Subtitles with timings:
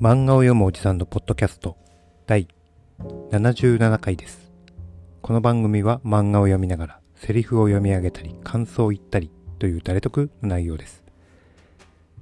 [0.00, 1.76] 漫画を読むおじさんのポッドキャスト
[2.28, 2.46] 第
[3.32, 4.52] 77回です。
[5.22, 11.02] この番組は漫画を読みながらセリフを読み上げたり感想を言ったりという誰得の内容です。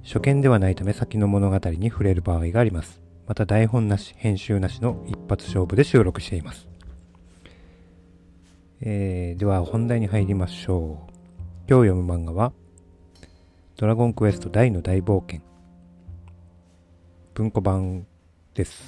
[0.03, 2.99] 初見ではないため先の物語に触れる場合があります。
[3.27, 6.67] また台本なし、編集なしの一発勝負で収録しています。
[8.81, 11.13] えー、では本題に入りましょう。
[11.69, 12.53] 今日読む漫画は
[13.75, 15.46] ドラゴンクエスト大の大冒険
[17.37, 18.07] 文庫版
[18.55, 18.81] です。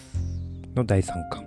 [0.74, 1.46] の第3巻。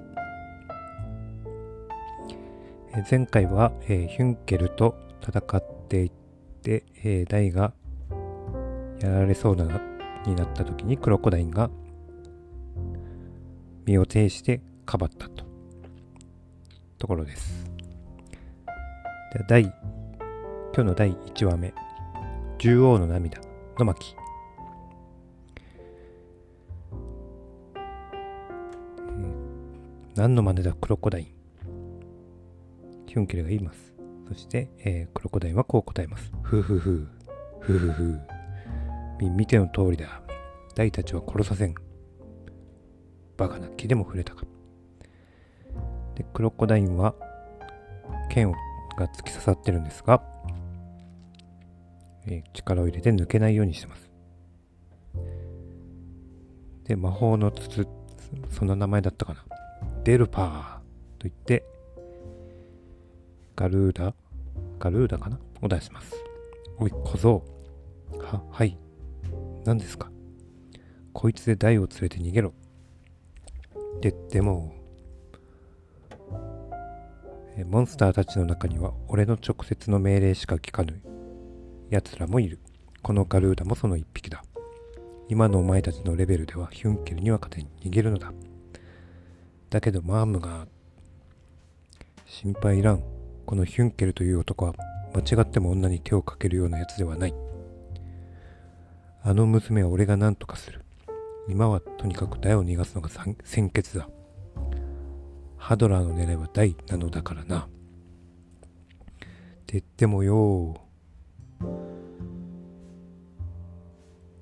[2.95, 6.13] え前回は、えーヒュンケルと戦っていっ
[6.63, 7.73] て、えーダイが
[9.01, 9.65] やられそうな
[10.27, 11.71] になった時にクロコダインが
[13.85, 15.45] 身を挺してかばったと。
[17.01, 17.69] ところです。
[19.33, 19.73] で第今
[20.73, 21.75] 日の第1話目。
[22.59, 23.41] 獣王の涙
[23.77, 24.22] の巻。
[30.23, 31.27] 何の真似だクロコダイン。
[33.09, 33.93] ヒュンケルが言います。
[34.29, 36.31] そして、えークロコダインはこう答えます。
[36.45, 37.09] ふふふ。
[37.59, 38.21] ふふふ。
[39.19, 40.23] み見ての通りだ。
[40.77, 41.75] ダイたちは殺させん。
[43.37, 44.45] バカな気でも触れたか。
[46.15, 47.17] でクロコダインは
[48.31, 48.53] 剣を
[48.97, 50.23] が突き刺さってるんですが、
[52.29, 54.09] えー力を入れて抜けないようにしてます。
[56.85, 57.89] で魔法の筒
[58.51, 59.52] その名前だったかな。
[60.05, 61.65] デルパーと言って
[63.55, 64.13] ガルーダ
[64.81, 65.39] ガルーダかな？
[65.61, 66.13] を出します。
[66.79, 67.45] おい小僧。
[68.19, 68.77] ははい。
[69.65, 70.11] 何ですか？
[71.13, 72.53] こいつでダイを連れて逃げろ。
[74.01, 74.75] ででも
[77.67, 81.01] モンスターたちの中には俺の直接の命令しか聞かぬ。
[81.91, 82.59] 奴らもいる。
[83.03, 84.43] このガルーダもその一匹だ。
[85.29, 88.33] 今のお前たちのレベルではヒュンケルには勝てに逃げるのだ。
[89.73, 90.67] だけどマームが
[92.27, 93.03] 心配いらん。
[93.47, 94.75] このヒュンケルという男は
[95.15, 97.35] 間違っても女に手をかけるようなやつではない。
[99.23, 100.85] あの娘は俺が何とかする。
[101.49, 104.11] 今はとにかくダイを逃がすのが先決だ。
[105.57, 107.61] ハドラーの狙いはダイなのだからな。
[107.61, 107.69] って
[109.69, 110.83] 言ってもよ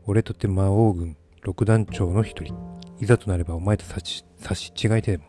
[0.07, 2.70] 俺とて魔王軍六団長の一人。
[3.01, 5.25] いざとなればお前と差し差し違いてでも。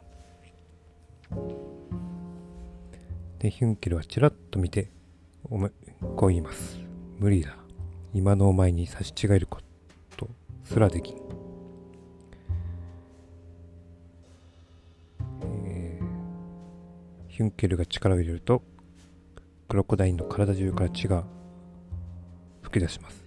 [3.39, 4.91] でヒュンケルはちらっと見て
[5.45, 5.71] お前
[6.17, 6.77] こう言います。
[7.17, 7.55] 無理だ。
[8.13, 9.59] 今のお前に差し違えるこ
[10.17, 10.27] と
[10.65, 11.15] すらできん。
[15.55, 18.63] えーヒュンケルが力を入れると
[19.69, 21.23] クロコダインの体中から血が
[22.61, 23.23] 吹き出します。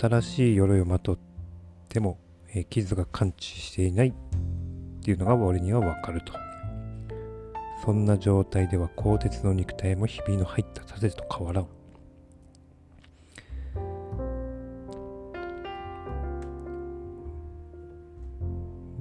[0.00, 1.18] 新しい鎧をまとっ
[1.88, 2.18] ても、
[2.54, 4.12] えー傷が感知していないっ
[5.02, 6.32] ていうのが俺にはわかると。
[7.84, 11.68] そんな状態では鋼鉄の肉体もひびの入った盾と変わらん。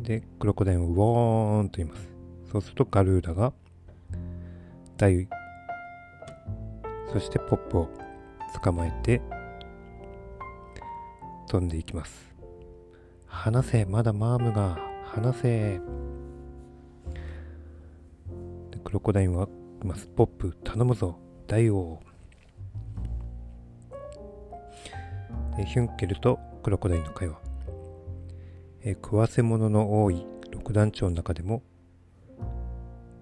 [0.03, 2.07] でクロコダインをウォーンと言います。
[2.51, 3.51] そうするとガルーダが
[4.95, 5.27] ダイ
[7.11, 7.89] そしてポップを
[8.63, 9.21] 捕まえて
[11.49, 12.36] 飛んでいきます。
[13.37, 15.79] 離せまだマームが離せ。
[18.83, 21.19] クロコダインは言いますポップ頼むぞ。
[21.45, 21.99] ダイ王。
[25.55, 27.39] でヒュンケルとクロコダインの会話。
[28.83, 31.61] え食わせ物の多い六団長の中でも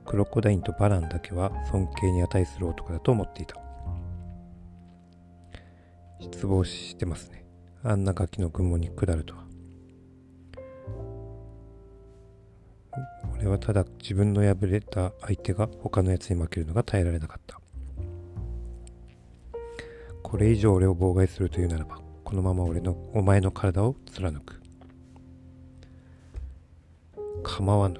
[0.05, 3.57] クロコダインとバランだけは尊敬に値する男だと思っていた。
[6.21, 7.45] 失望してますね。
[7.83, 9.54] あんなガキの雲に下るとは。
[13.45, 17.61] 俺はただ自分の敗れた相手が他のやつに負けるのが耐えられなかった。
[20.23, 24.59] これ以上俺を妨害するというならばこのまま俺のお前の体を貫く。
[27.43, 27.99] 構わぬ。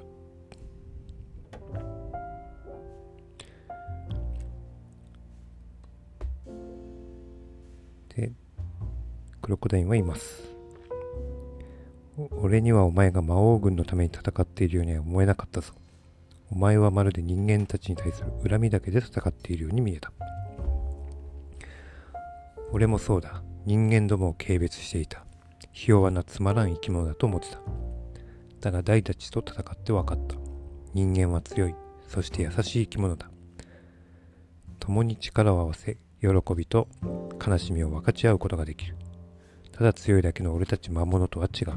[8.15, 8.31] で
[9.43, 10.54] クロコダインはいます。
[12.17, 15.73] 俺にはお前が魔王軍のために戦っているようには思えなかったぞ。
[16.49, 20.13] お前はまるで人間たちに対する恨みだけで戦っているように見えた。
[22.71, 23.43] 俺もそうだ。
[23.65, 25.25] 人間どもを軽蔑していた。
[25.73, 27.59] ひ弱なつまらん生き物だと思ってた。
[28.61, 30.35] だが大たちと戦って分かった。
[30.93, 31.75] 人間は強い。
[32.07, 33.29] そして優しい生き物だ。
[34.79, 36.87] 共に力を合わせ喜びと
[37.45, 38.95] 悲しみを分かち合うことができる。
[39.77, 41.73] ただ強いだけの俺たち魔物とは違う。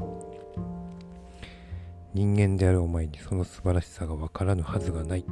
[2.13, 5.25] 人間であるお前にその素晴らしさがわからぬはずがない。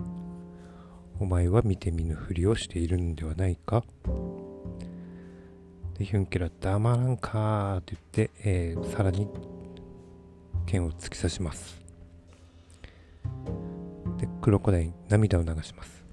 [1.17, 3.85] お前は見て見ぬふりをしているんではないか。
[5.97, 9.29] でヒュンケルは黙らんかーって言って、えー、さらに
[10.65, 11.81] 剣を突き刺します。
[14.17, 16.05] でクロコダイン涙を流します。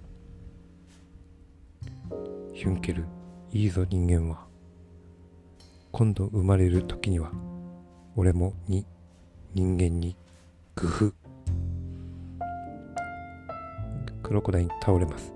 [2.53, 3.05] ヒュンケル
[3.51, 4.54] いいぞ人間は。
[5.97, 7.31] 今度生まれる時には
[8.17, 8.85] 俺もに
[9.55, 10.17] 人間に
[10.75, 11.13] 工夫
[14.25, 15.33] クロコダイン倒れます。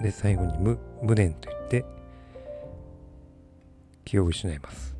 [0.00, 1.84] で最後に無無念と言って
[4.06, 4.96] 気を失います。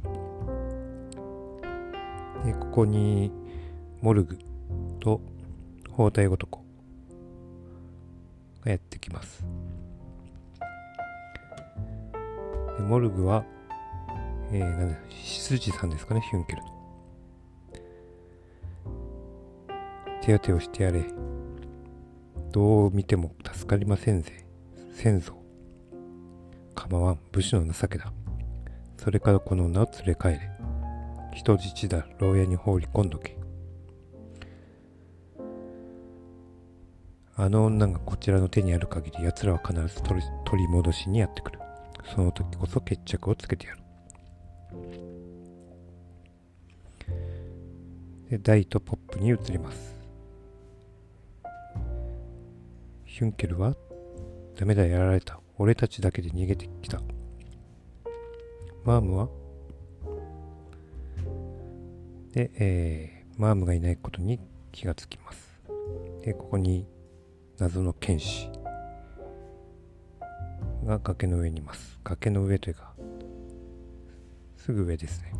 [2.44, 3.32] でここに
[4.02, 4.38] モルグ
[5.00, 5.22] と
[5.90, 6.62] 包帯男
[8.62, 9.42] がやってきます。
[12.80, 13.44] モルグは、
[14.50, 16.62] えー、なんだ羊さんですかねヒュンケル。
[16.62, 16.78] の
[20.22, 21.04] 手当てをしてやれ。
[22.50, 24.46] どう見ても助かりませんぜ。
[24.92, 25.34] 先祖。
[26.74, 27.18] 構わん。
[27.32, 28.12] 武士の情けだ。
[28.96, 30.50] それからこの女を連れ帰れ。
[31.34, 32.06] 人質だ。
[32.18, 33.36] 牢屋に放り込んどけ。
[37.36, 40.20] あの女がこちらの手にある限り奴らは必ず取
[40.60, 41.60] り戻しにやってくる。
[42.14, 43.87] その時こそ決着をつけてやる。
[48.30, 49.96] でダイとポップに移ります。
[53.04, 53.74] ヒュンケルは
[54.56, 55.40] ダメだやられた。
[55.56, 57.00] 俺たちだけで逃げてきた。
[58.84, 59.28] マームは
[62.32, 64.38] で、えー、マームがいないことに
[64.72, 65.60] 気がつきます。
[66.22, 66.86] でここに
[67.58, 68.50] 謎の剣士
[70.84, 71.98] が崖の上にいます。
[72.04, 72.87] 崖の上というか
[74.68, 75.32] すぐ上ですね。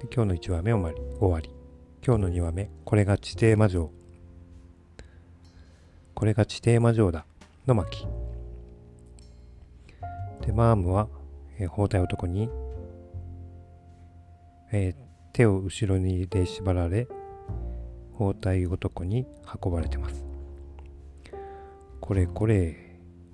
[0.00, 1.50] で今日の1話目終わり終わり。
[2.06, 3.90] 今日の2話目これが地底魔女
[6.14, 7.26] これが地底魔女だ。
[7.66, 8.06] の巻。
[10.46, 11.08] でマームは、
[11.58, 12.48] えー、包帯男に、
[14.70, 14.94] えー、
[15.32, 17.08] 手を後ろにで縛られ
[18.12, 19.26] 包帯男に
[19.60, 20.24] 運ばれてます。
[22.00, 22.87] これこれ。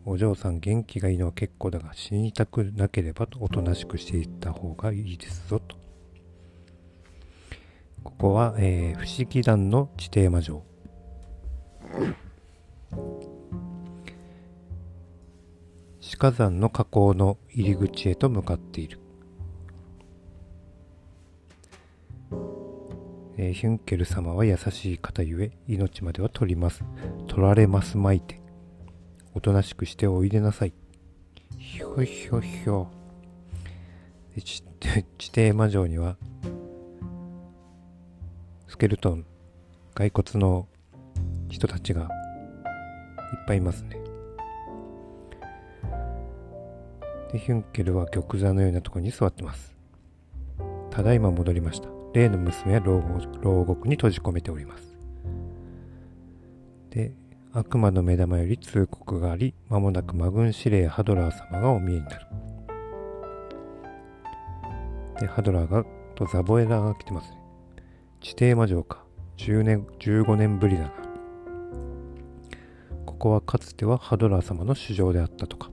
[0.06, 5.76] お嬢さん元気がいいのは結構だが死にたくなければとおとなしくしていった方がいいですぞと。
[8.02, 10.62] ここは、えー、不思議団の地底魔女
[16.18, 19.00] 鹿山の河口の入り口へと向かっている、
[23.38, 26.84] えー、ヒュンケル様は優しい方ゆえ命までは取ります。
[27.26, 28.43] 取られますまいて。
[29.34, 30.72] おとなしくしておいでなさい。
[31.58, 32.88] ひょひょひょ。
[34.36, 34.62] 地
[35.26, 36.16] 底魔女には
[38.68, 39.26] スケルトン
[39.92, 40.68] 骸骨の
[41.48, 42.08] 人たちがいっ
[43.46, 43.98] ぱいいますね。
[47.32, 49.74] でヒュンケルは玉座のようなところに座ってます。
[50.90, 51.88] ただいま戻りました。
[52.12, 54.96] 例の娘は牢獄に閉じ込めております。
[56.90, 57.12] で
[57.56, 62.26] 悪魔の目玉より通告があり間もなく魔軍司令ハドラー様がお見えになる。
[65.20, 65.84] でハドラーが
[66.16, 67.38] とザボエラーが来てますね。
[68.20, 69.04] 地底魔女か。
[69.36, 70.92] 10年15年ぶりだな。
[73.06, 75.70] ここはかつてはハドラー様の主場であったとか。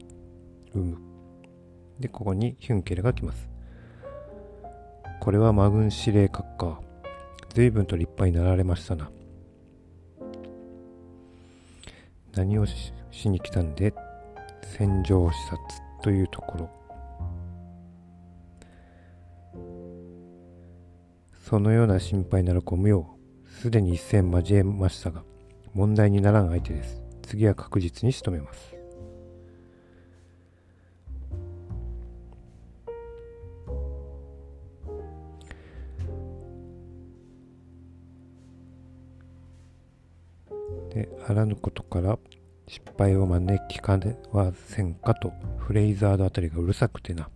[0.76, 1.00] うむ。
[2.00, 3.50] でここにヒュンケルが来ます。
[5.20, 6.80] これは魔軍司令閣下
[7.56, 9.10] 随分と立派になられましたな。
[12.36, 12.94] 何をし
[13.30, 13.94] に来たんで
[14.64, 15.60] 戦場視察
[16.02, 16.70] というところ。
[21.50, 23.06] そのような心配ならご無用。
[23.60, 25.24] すでに一戦交えましたが
[25.74, 27.02] 問題にならん相手です。
[27.22, 28.81] 次は確実に仕留めます。
[41.34, 42.18] らぬことから
[42.68, 47.30] 失敗を招きかねはせんかとフレイザードあたりがうるさくてな。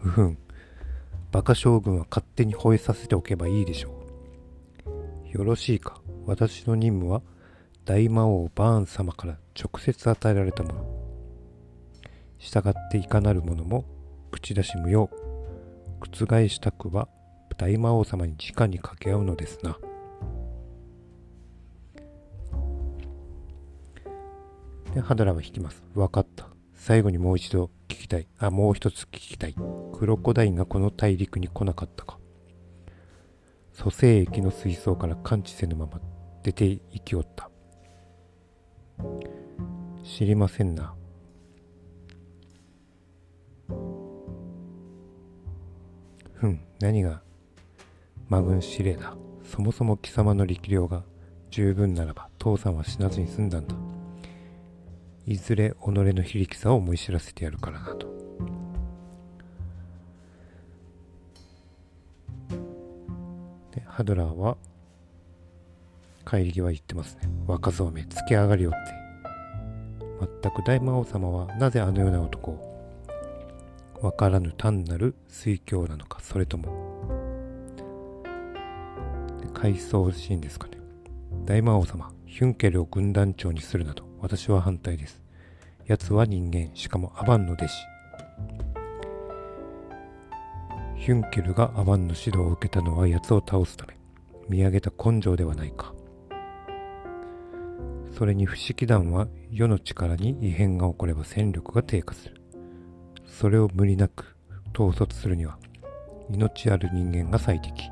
[0.00, 0.38] ふふん。
[1.32, 4.06] 馬鹿将軍は勝手に吠えさせておけばいいでしょ
[4.86, 5.36] う。
[5.36, 6.00] よろしいか。
[6.26, 7.22] 私の任務は
[7.84, 11.02] 大魔王バーン様から直接与えられたもの。
[12.38, 13.84] 従っていかなる者も
[14.30, 15.10] 口出し無用。
[16.00, 17.08] 覆したくは
[17.56, 19.78] 大魔王様に直に掛け合うのですな。
[24.94, 25.82] で、ハドラーは引きます。
[25.94, 26.48] 分かった。
[26.74, 28.26] 最後にもう一度聞きたい。
[28.38, 29.54] あ、もう一つ聞きたい。
[29.94, 32.18] クロコダインがこの大陸に来なかったか。
[33.72, 36.00] 蘇生液の水槽から感知せぬまま
[36.42, 37.50] 出て行きおった。
[40.04, 40.94] 知りませんな。
[46.34, 47.22] ふん、何が？
[48.28, 49.16] 魔軍司令だ。
[49.44, 51.04] そもそも貴様の力量が
[51.50, 53.74] 十分ならば父さんは死なずに済んだんだ。
[55.26, 58.06] いずれ己の非力さを思い知らせてやるからなと。
[63.70, 64.56] でハドラーは
[66.28, 67.28] 帰り際言ってますね。
[67.46, 68.78] 若造め、つけ上がりよって。
[70.42, 72.72] 全く大魔王様はなぜあのような男を？
[74.00, 76.68] わからぬ単なる水郷なのか、それとも、
[79.54, 80.78] 回想シーンですかね。
[81.44, 85.20] 大魔王様、ヒュンケルを軍団長にするなど、私は反対です。
[85.86, 87.74] 奴は人間、しかもアバンの弟子。
[90.94, 93.98] ヒュンケルがアバンの指導を受けたのは奴を倒すため、
[94.48, 95.92] 見上げた根性ではないか。
[98.16, 102.40] それに不思議団は世の力に異変が起これば戦力が低下する。
[103.26, 104.36] それを無理なく
[104.72, 105.58] 統率するには
[106.30, 107.90] 命ある人間が最適。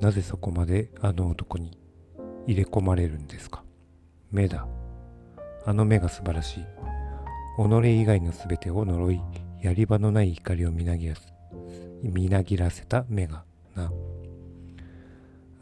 [0.00, 1.76] なぜそこまであの男に
[2.46, 3.62] 入れ込まれるんですか？
[4.30, 4.66] 目だ。
[5.64, 6.64] あの目が素晴らしい。
[7.56, 9.20] 己以外の全てを呪い、
[9.60, 11.22] やり場のない怒りをみなぎらせ、
[12.02, 13.44] みなぎらせた目が
[13.74, 13.92] な。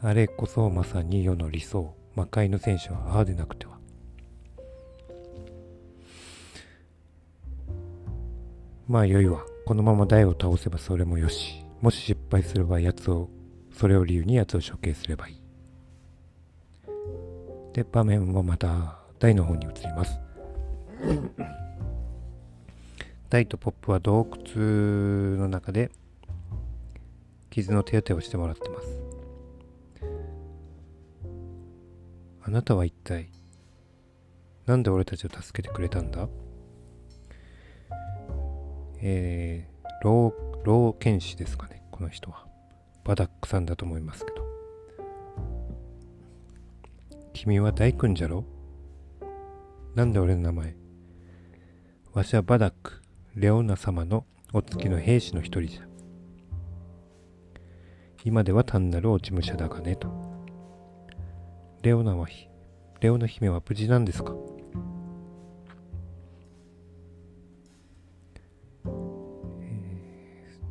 [0.01, 1.93] あれこそまさに世の理想。
[2.15, 3.77] 魔界の戦士はああでなくては。
[8.87, 9.43] まあ良いわ。
[9.65, 11.63] このまま台を倒せばそれもよし。
[11.81, 13.29] もし失敗すれば奴を、
[13.71, 15.38] それを理由に奴を処刑すればいい。
[17.73, 20.19] で、場面はまた台の方に移ります。
[23.29, 25.91] 台とポップは洞窟の中で
[27.51, 29.01] 傷の手当てをしてもらってます。
[32.41, 33.29] あなたは一体
[34.65, 36.27] なんで俺たちを助けてくれたんだ？
[39.01, 40.33] えー、老、
[40.63, 42.47] 老剣士ですかね、この人は。
[43.05, 44.48] バダックさんだと思いますけど。
[47.33, 48.43] 君は大君じゃろ？
[49.95, 50.75] なんで俺の名前？
[52.13, 53.01] わしはバダック、
[53.35, 55.87] レオナ様のお付きの兵士の一人じゃ。
[58.25, 60.09] 今では単なる落ち武者だがね、と。
[61.81, 62.49] レオナはひ、
[62.99, 64.35] レオナ姫は無事なんですか、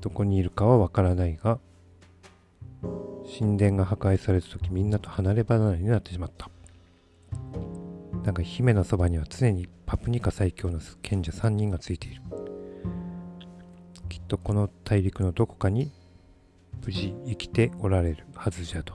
[0.01, 1.59] どこにいるかはわからないが、
[3.29, 6.49] 神殿が破壊された時みんなと離れ離れになってしまった。
[8.25, 12.23] なんか姫のそばには常にパプニカ最強の賢者3人がついている。
[14.09, 15.93] きっとこの大陸のどこかに
[16.85, 18.95] 無事生きておられるはずじゃと。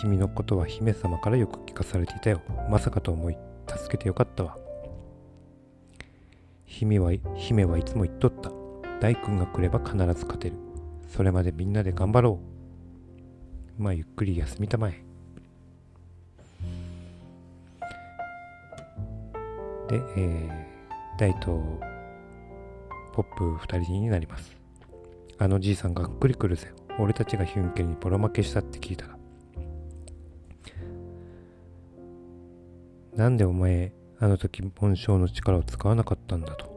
[0.00, 2.40] 君のことは姫様からよく聞かされていたよ。
[2.70, 3.36] まさかと思い、
[3.68, 4.56] 助けてよかったわ。
[6.64, 8.61] 姫は、姫はいつも言っとった。
[9.02, 10.54] 大君が来れば必ず勝てる。
[11.08, 12.38] それまでみんなで頑張ろ
[13.78, 13.82] う。
[13.82, 14.92] まあゆっくり休みたまえ。
[19.88, 21.80] で、えー、大と
[23.12, 24.56] ポップ2人になります。
[25.36, 26.72] あのじいさんがっくり来るぜ。
[27.00, 29.18] 俺たちがヒュンケルにボロ負けしたって聞いたら。
[33.16, 36.71] なんでお前、あの時紋章の力を使わなかったんだと。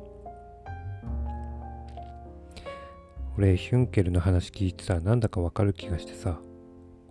[3.38, 6.40] 俺、ヒュンケルの話聞いてたらなんだかわかる気がしてさ。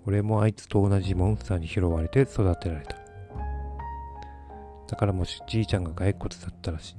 [0.07, 2.97] 俺もあいつと同じモンスターに拾われて育てられた。
[4.87, 6.95] だからもしじいちゃんが骸骨だったらし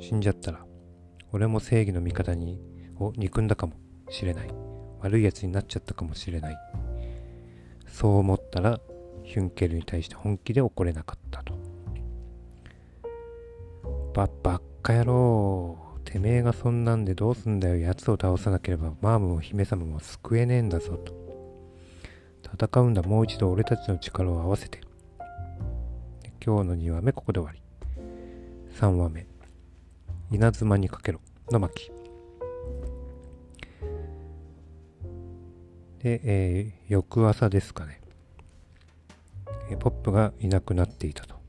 [0.00, 0.64] 死んじゃったら、
[1.32, 2.60] 俺も正義の味方に
[2.98, 3.74] を憎んだかも
[4.08, 4.48] しれない。
[5.00, 6.56] 悪い奴になっちゃったかもしれない。
[7.86, 8.80] そう思ったら、
[9.24, 11.54] ヒュンケルに対して本気で怒れなかったと。
[14.12, 15.89] ば、ばっか野郎。
[16.10, 17.76] てめえがそんなんでどうすんだよ。
[17.76, 21.14] 奴を倒さなければマームも姫様も救えねえんだぞと。
[22.60, 23.02] 戦うんだ。
[23.02, 24.80] もう一度俺たちの力を合わせて。
[26.44, 27.62] 今日の2話目ここで終わり。
[28.80, 29.26] 3話目。
[30.32, 31.20] 稲妻にかけろ。
[31.52, 31.90] の巻
[36.02, 38.00] で、えー、翌朝ですかね、
[39.70, 41.39] えー、ポップがいなくなっていたと。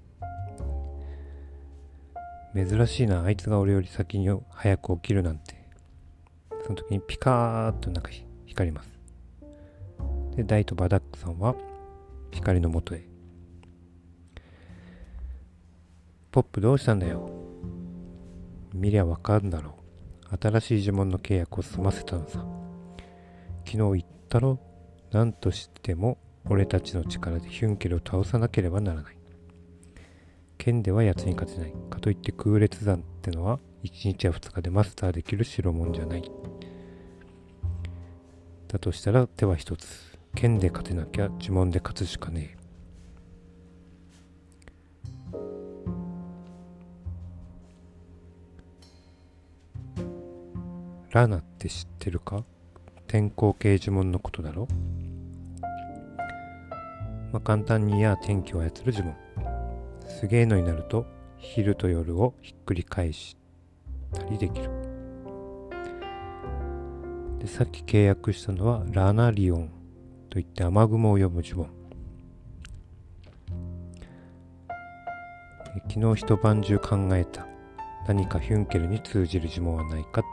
[2.54, 5.62] 珍しいなあいつが俺より先に早く起きるなんて。
[6.64, 8.12] その時にピカーッとなんか
[8.46, 8.90] 光ります。
[10.36, 11.56] で、ダイとバダックさんは
[12.32, 13.04] 光のもとへ。
[16.32, 17.30] ポップどうしたんだよ。
[18.74, 19.76] 見りゃわかるんだろ
[20.32, 20.38] う。
[20.40, 22.46] 新しい呪文の契約を済ませたのさ。
[23.66, 24.60] 昨日言ったろ。
[25.12, 29.21] 何としても俺たちの力でヒュンケルを倒さなければならない。
[30.64, 31.74] 剣では奴に勝てない。
[31.90, 36.32] かといって空列山ってのは1日や2日でマスターできる代物じゃない。
[38.68, 39.88] だとしたら手は一つ。
[40.36, 42.58] 剣で勝てなきゃ呪文で勝つしかねえ。
[51.10, 52.44] ラナって知ってるか？
[53.08, 54.68] 天候系呪文のことだろ？
[57.34, 59.16] まあ、簡単にや天気を操る呪文。
[60.20, 61.06] すげえのになると
[61.38, 63.38] 昼と夜をひっくり返し
[64.14, 64.70] たりできる。
[67.40, 69.72] でさっき契約したのはラナリオン
[70.30, 71.70] といって雨雲を呼ぶ呪文。
[75.90, 77.48] 昨日一晩中考えた。
[78.08, 80.30] 何かヒュンケルに通じる呪文はないかって。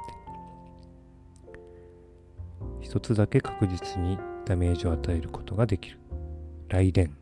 [2.80, 5.98] 一つだけ確実にダメージを与えることができる。
[6.68, 7.16] ライデン、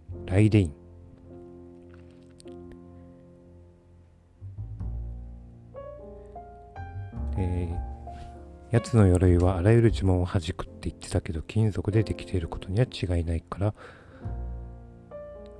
[7.39, 13.75] えー、やつの鎧はあらゆる呪文を弾くって言ってたけど金属でできていることには違いないから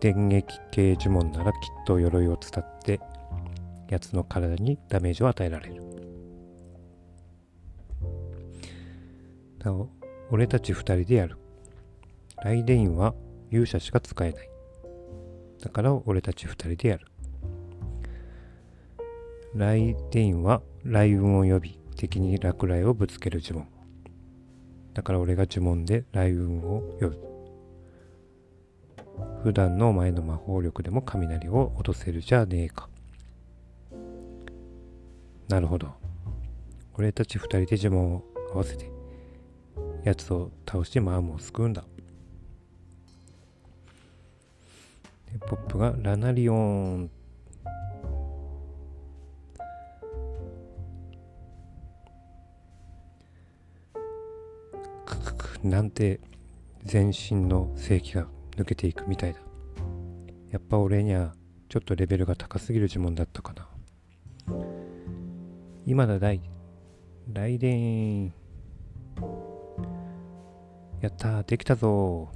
[0.01, 3.01] 電撃系呪文ならきっと鎧を伝って
[3.89, 5.83] やつの体にダメージを与えられる。
[9.65, 9.89] なお
[10.31, 11.39] 俺たち二人でやる。
[12.45, 13.15] ライデインは
[13.51, 14.49] 勇者しか使えない。
[15.63, 17.07] だから俺たち二人でやる。
[19.57, 23.67] ライデインは雷雲を呼び、敵に落雷をぶつける呪文。
[24.93, 27.19] だから俺が呪文で雷雲を呼ぶ。
[29.45, 32.91] 普段のお前の魔法力でも雷を落とせるじゃねえか。
[35.49, 35.89] なるほど。
[36.93, 38.91] 俺たち二人で呪文を合わせて
[40.05, 41.83] やつを倒してマームを救うんだ。
[45.47, 47.11] ポップがラナリオン
[55.69, 56.21] なんて
[56.85, 58.27] 全身の正気が
[58.57, 59.41] 抜けていくみたいだ。
[60.51, 61.35] やっぱ俺には
[61.69, 63.69] ちょっとレベルが高すぎる呪文だったかな。
[65.85, 66.41] 今だ大、
[67.33, 68.27] 雷電。
[71.01, 72.29] やったできたぞ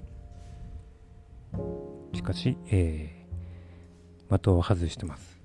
[2.12, 5.40] しかし、えー、的を外してます。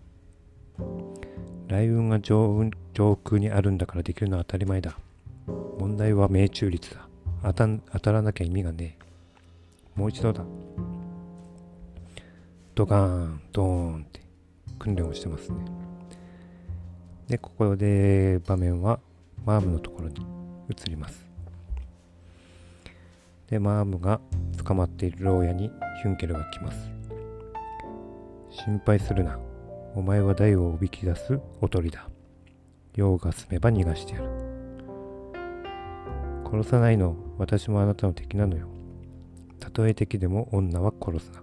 [1.68, 4.98] 雷雲が上上空にあるんだからできるのは当たり前だ。
[5.80, 7.05] 問題は命中率だ。
[7.44, 10.00] 当た当たらなきゃ意味がねえ。
[10.00, 10.44] もう一度だ。
[12.74, 14.22] ドカーン、ドーンって
[14.80, 15.58] 訓練をしてますね。
[17.28, 19.00] で、ここで場面は
[19.46, 20.16] マームのところに
[20.70, 21.26] 移ります。
[23.50, 24.20] でマームが
[24.64, 25.70] 捕まっている牢屋に
[26.02, 26.78] ヒュンケルが来ます
[28.50, 29.40] 心配するな
[29.94, 32.10] お前は大をおびき出すおとりだ
[32.96, 34.45] 用が済めば逃がしてやる
[36.46, 38.68] 殺さないの私もあなたの敵なのよ
[39.60, 41.42] たとえ敵でも女は殺すな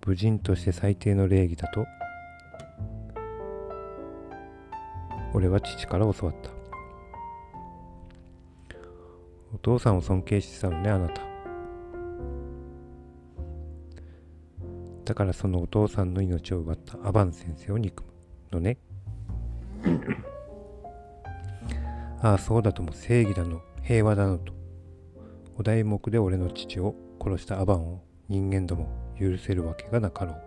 [0.00, 1.84] 武人として最低の礼儀だと
[5.34, 6.56] 俺は父から教わった
[9.56, 11.22] お父さんを尊敬してたのね、あなた。
[15.06, 18.10] だからそのお父さんの命を奪ったアバン先生を憎む
[18.52, 18.76] のね。
[22.26, 24.52] ああ、そうだとも正義だの、平和だのと。
[25.56, 30.42] お題目で俺の父を殺したアバンを人間ども許せるわけがなかろう。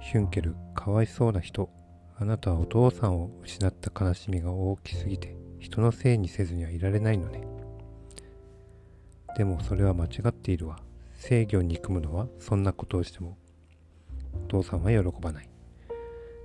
[0.00, 1.70] ヒュンケル、かわいそうな人。
[2.18, 7.46] あなたはお父さんを失った悲しみが大きすぎて人のせいにせずにはいられないのね。
[9.38, 10.80] でもそれは間違っているわ。
[11.14, 13.38] 制御を憎むのはそんなことをしても
[14.44, 15.48] お父さんは喜ばない。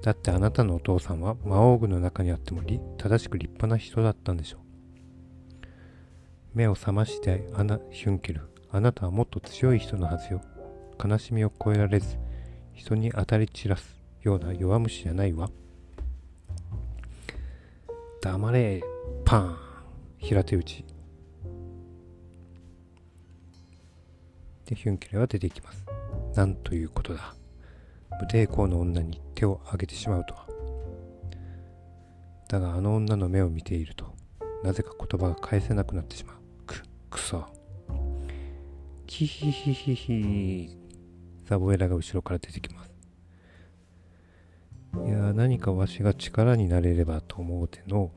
[0.03, 2.61] だってあなたのお父さんは魔王具の中にあっても
[2.97, 4.59] 正しく立派な人だったんでしょう。
[6.53, 8.41] 目を覚ましてアナ・ヒュンケル。
[8.69, 10.41] あなたはもっと強い人のはずよ。
[11.03, 12.17] 悲しみを超えられず、
[12.73, 15.49] 人に当たり散らすような弱虫じゃないわ。
[18.21, 18.81] 黙れ
[19.25, 19.57] パーン
[20.17, 20.85] 平手打ち
[24.65, 25.85] でヒュンケルは出てきます
[26.33, 27.35] なんということだ
[28.21, 30.33] 無抵抗の女に手を挙げてしまうと。
[30.33, 30.47] は
[32.47, 34.05] だがあの女の目を見ていると
[34.63, 36.35] なぜか言葉が返せなくなってしまう。
[36.65, 37.45] くくそ。
[39.05, 40.77] キヒヒヒヒ
[41.45, 42.91] ザボエラが後ろから出てきます。
[45.05, 48.11] いや何かわしが力になれればと思うての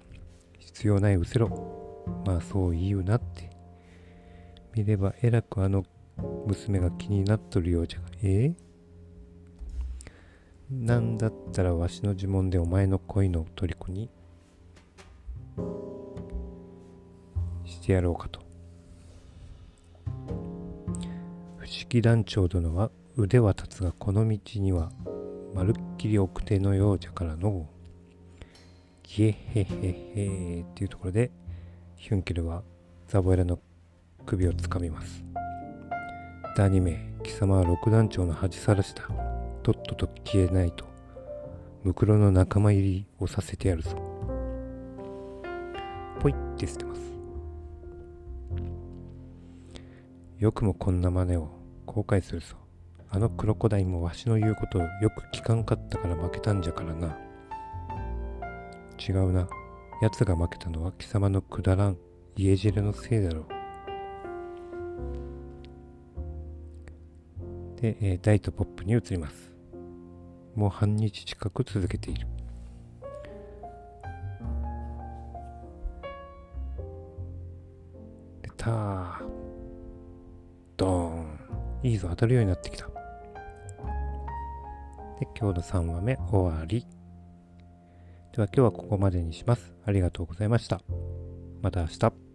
[0.59, 2.05] 必要ないうせろ。
[2.25, 3.51] まあそう言うなって。
[4.75, 5.85] 見ればえらくあの
[6.47, 8.07] 娘が気になっとるようじゃが。
[8.23, 8.66] えー、
[10.71, 14.11] なんだったらわしの呪文でお前の恋の虜に
[17.65, 18.41] してやろうかと。
[21.57, 24.91] 不思議団長殿は腕は立つがこの道には
[25.55, 27.69] まるっきり奥手のようじゃからの
[29.03, 31.31] キエヘヘヘっていうところで
[31.97, 32.63] ヒュンケルは
[33.09, 33.59] ザボエラの
[34.27, 35.25] 首をつかみます。
[36.57, 39.26] ダニメ貴様は六団長の恥さらしだ。
[39.67, 40.85] とっとと消えないと
[41.83, 43.97] ムクロの仲間入りをさせてやるぞ。
[46.21, 47.01] ポイって捨てます。
[50.39, 51.51] よくもこんな真似を
[51.85, 52.55] 後悔するぞ。
[53.11, 57.19] あのクロコダイもわしの言うことをよく聞かんかったから負けたんじゃからな。
[59.05, 59.49] 違うな。
[60.01, 61.99] 奴が負けたのは貴様のくだらん
[62.37, 63.47] 家汁のせいだろう。
[67.81, 69.56] で、えー、大とポップに移ります。
[70.57, 72.27] もう半日近く続けている。
[78.43, 79.21] で、たー。
[80.77, 81.27] ドーン。
[81.83, 82.87] いいぞ、当たるようになってきた。
[82.87, 82.93] で、
[85.39, 86.87] 今日の3話目終わり。
[88.33, 89.75] では今日はここまでにします。
[89.85, 90.81] ありがとうございました。
[91.63, 92.26] また明日。